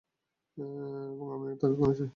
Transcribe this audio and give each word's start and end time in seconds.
এবং 0.57 1.27
আমি 1.35 1.47
তাকে 1.53 1.73
এক্ষুণি 1.73 1.93
চাই। 1.99 2.09